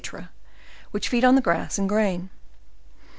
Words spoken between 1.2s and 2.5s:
on the grass and grain.